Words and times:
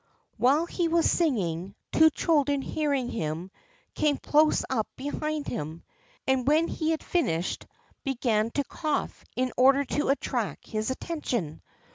While 0.37 0.65
he 0.65 0.87
was 0.87 1.07
singing, 1.11 1.75
two 1.91 2.09
children, 2.09 2.63
hearing 2.63 3.07
him, 3.07 3.51
came 3.93 4.17
close 4.17 4.63
up 4.67 4.87
behind 4.95 5.47
him, 5.47 5.83
and 6.25 6.47
when 6.47 6.67
he 6.67 6.89
had 6.89 7.03
finished 7.03 7.67
began 8.03 8.49
to 8.55 8.63
cough 8.63 9.23
in 9.35 9.53
order 9.57 9.85
to 9.85 10.09
attract 10.09 10.65
his 10.65 10.89
attention. 10.89 11.61